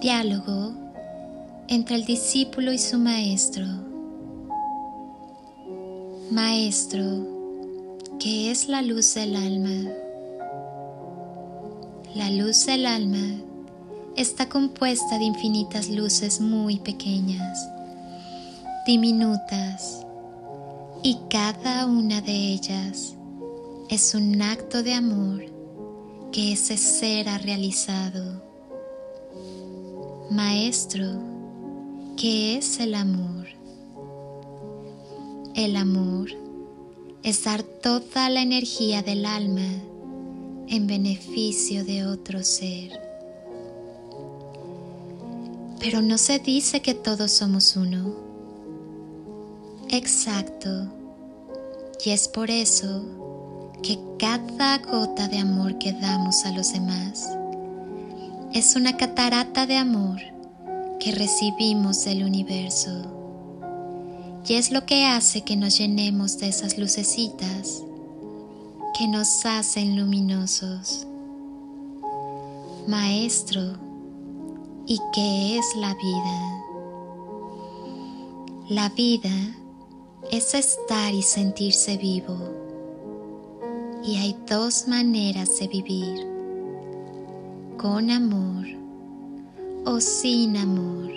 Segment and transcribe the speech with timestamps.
[0.00, 0.74] Diálogo
[1.66, 3.66] entre el discípulo y su maestro.
[6.30, 7.02] Maestro,
[8.20, 9.92] ¿qué es la luz del alma?
[12.14, 13.42] La luz del alma
[14.16, 17.68] está compuesta de infinitas luces muy pequeñas,
[18.86, 20.06] diminutas,
[21.02, 23.16] y cada una de ellas
[23.90, 25.44] es un acto de amor
[26.30, 28.47] que ese ser ha realizado.
[30.30, 31.06] Maestro,
[32.18, 33.46] ¿qué es el amor?
[35.54, 36.28] El amor
[37.22, 39.66] es dar toda la energía del alma
[40.68, 43.00] en beneficio de otro ser.
[45.80, 48.14] Pero no se dice que todos somos uno.
[49.88, 50.92] Exacto.
[52.04, 53.02] Y es por eso
[53.82, 57.37] que cada gota de amor que damos a los demás
[58.58, 60.18] es una catarata de amor
[60.98, 62.90] que recibimos del universo.
[64.48, 67.84] Y es lo que hace que nos llenemos de esas lucecitas
[68.98, 71.06] que nos hacen luminosos.
[72.88, 73.76] Maestro,
[74.86, 76.64] ¿y qué es la vida?
[78.68, 79.54] La vida
[80.32, 82.36] es estar y sentirse vivo
[84.04, 86.37] y hay dos maneras de vivir,
[87.78, 88.66] con amor
[89.86, 91.10] o sin amor.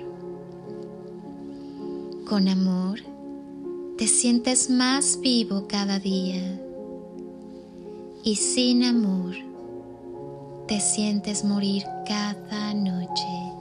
[2.26, 3.00] Con amor
[3.98, 6.58] te sientes más vivo cada día
[8.24, 9.36] y sin amor
[10.68, 13.52] te sientes morir cada noche.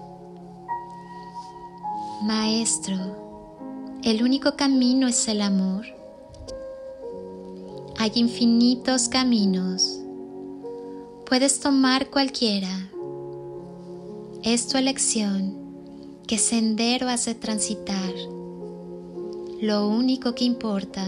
[2.23, 5.87] Maestro, el único camino es el amor
[8.01, 10.01] hay infinitos caminos.
[11.27, 12.91] Puedes tomar cualquiera.
[14.43, 15.55] Es tu elección
[16.27, 18.15] qué sendero hace transitar.
[19.61, 21.05] Lo único que importa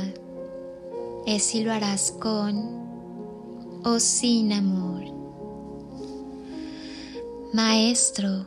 [1.24, 2.82] es si lo harás con
[3.84, 5.04] o sin amor.
[7.54, 8.46] Maestro,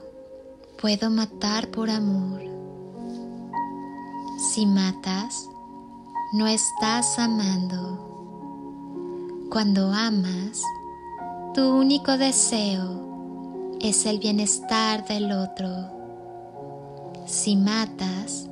[0.80, 2.44] puedo matar por amor.
[4.54, 5.50] Si matas,
[6.32, 8.04] no estás amando.
[9.50, 10.62] Cuando amas,
[11.56, 13.05] tu único deseo
[13.82, 15.70] es el bienestar del otro.
[17.26, 18.48] Si matas,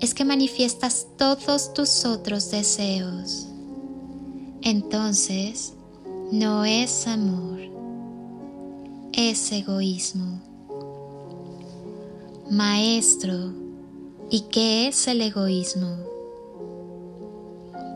[0.00, 3.48] es que manifiestas todos tus otros deseos.
[4.62, 5.74] Entonces,
[6.30, 7.60] no es amor,
[9.12, 10.40] es egoísmo.
[12.50, 13.52] Maestro,
[14.30, 15.96] ¿y qué es el egoísmo?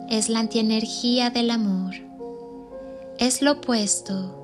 [0.09, 2.11] Es la antienergía del amor
[3.21, 4.40] es lo opuesto.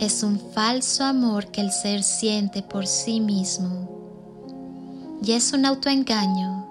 [0.00, 3.86] Es un falso amor que el ser siente por sí mismo.
[5.22, 6.66] Y es un autoengaño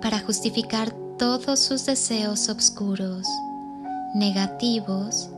[0.00, 3.26] para justificar todos sus deseos oscuros,
[4.14, 5.30] negativos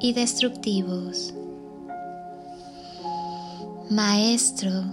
[0.00, 1.34] y destructivos.
[3.90, 4.84] Maestro,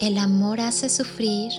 [0.00, 1.52] el amor hace sufrir.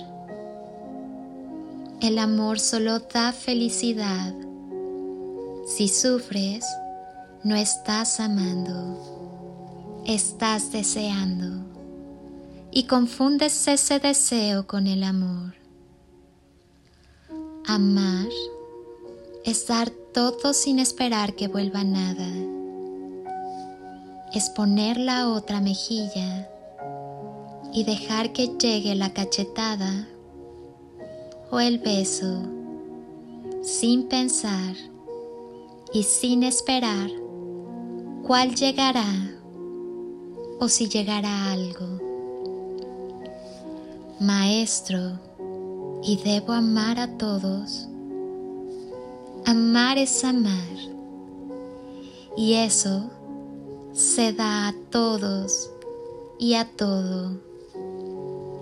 [2.00, 4.34] El amor solo da felicidad
[5.68, 6.64] si sufres,
[7.44, 11.64] no estás amando, estás deseando
[12.72, 15.54] y confundes ese deseo con el amor.
[17.66, 18.28] Amar
[19.44, 22.28] es dar todo sin esperar que vuelva nada.
[24.34, 26.48] Es poner la otra mejilla
[27.72, 30.08] y dejar que llegue la cachetada
[31.50, 32.42] o el beso
[33.62, 34.74] sin pensar
[35.92, 37.10] y sin esperar
[38.28, 39.06] cuál llegará
[40.60, 41.86] o si llegará algo.
[44.20, 45.18] Maestro,
[46.02, 47.88] y debo amar a todos.
[49.46, 50.76] Amar es amar.
[52.36, 53.10] Y eso
[53.94, 55.70] se da a todos
[56.38, 57.40] y a todo,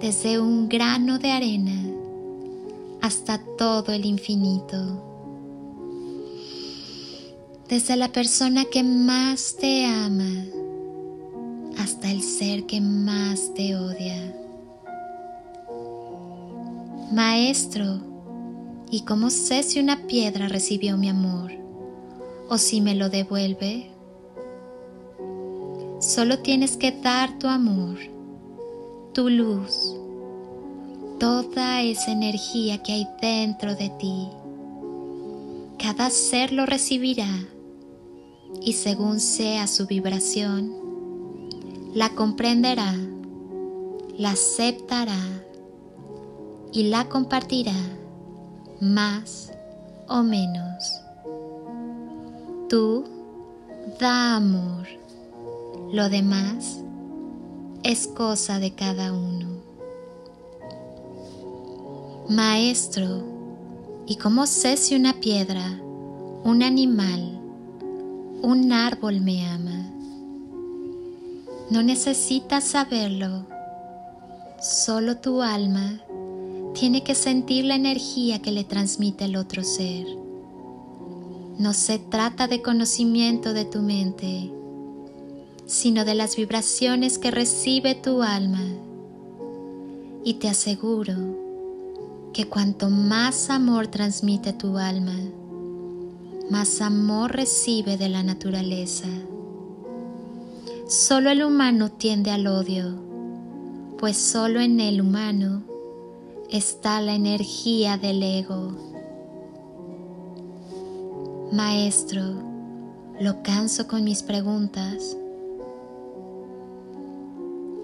[0.01, 1.91] desde un grano de arena
[3.03, 5.16] hasta todo el infinito
[7.69, 10.45] desde la persona que más te ama
[11.79, 14.35] hasta el ser que más te odia.
[17.13, 18.01] Maestro,
[18.91, 21.53] ¿y cómo sé si una piedra recibió mi amor
[22.49, 23.91] o si me lo devuelve?
[26.01, 27.99] Solo tienes que dar tu amor,
[29.13, 29.97] tu luz,
[31.19, 34.29] toda esa energía que hay dentro de ti.
[35.79, 37.29] Cada ser lo recibirá
[38.63, 40.73] y según sea su vibración,
[41.95, 42.95] la comprenderá
[44.19, 45.21] la aceptará
[46.73, 47.75] y la compartirá
[48.81, 49.53] más
[50.09, 51.03] o menos.
[52.69, 53.05] Tú
[54.01, 54.87] da amor,
[55.93, 56.83] lo demás
[57.83, 59.47] es cosa de cada uno.
[62.29, 63.23] Maestro,
[64.07, 65.79] ¿y cómo sé si una piedra,
[66.43, 67.39] un animal,
[68.47, 69.91] un árbol me ama?
[71.69, 73.45] No necesitas saberlo,
[74.63, 76.01] solo tu alma
[76.73, 80.07] tiene que sentir la energía que le transmite el otro ser.
[81.59, 84.53] No se trata de conocimiento de tu mente,
[85.67, 88.63] sino de las vibraciones que recibe tu alma.
[90.23, 91.17] Y te aseguro
[92.33, 95.17] que cuanto más amor transmite tu alma,
[96.51, 99.09] más amor recibe de la naturaleza.
[100.87, 102.95] Solo el humano tiende al odio,
[103.99, 105.63] pues solo en el humano
[106.51, 108.73] está la energía del ego.
[111.53, 112.23] Maestro,
[113.21, 115.17] lo canso con mis preguntas.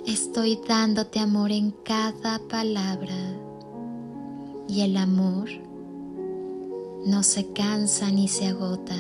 [0.07, 3.17] Estoy dándote amor en cada palabra
[4.69, 5.49] y el amor
[7.05, 8.97] no se cansa ni se agota.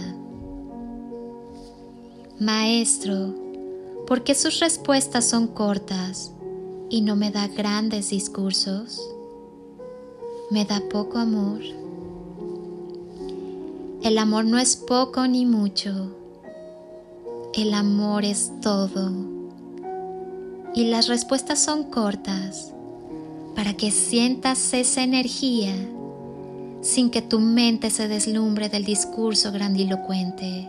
[2.38, 3.34] Maestro,
[4.06, 6.32] ¿por qué sus respuestas son cortas
[6.90, 9.00] y no me da grandes discursos?
[10.52, 11.62] me da poco amor.
[14.02, 16.14] El amor no es poco ni mucho.
[17.54, 19.10] El amor es todo.
[20.74, 22.74] Y las respuestas son cortas
[23.56, 25.74] para que sientas esa energía
[26.82, 30.68] sin que tu mente se deslumbre del discurso grandilocuente.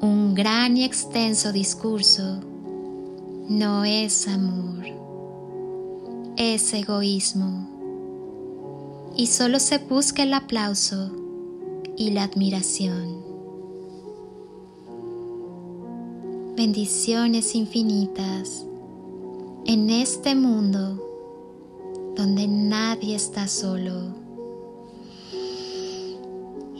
[0.00, 2.40] Un gran y extenso discurso
[3.48, 4.86] no es amor,
[6.36, 7.68] es egoísmo
[9.16, 11.10] y solo se busca el aplauso
[11.96, 13.28] y la admiración.
[16.56, 18.64] Bendiciones infinitas
[19.66, 24.19] en este mundo donde nadie está solo